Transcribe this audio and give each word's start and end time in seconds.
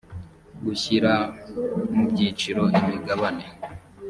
gushyira 0.65 1.13
mu 1.95 2.03
byiciro 2.11 2.63
imigabane 2.79 3.45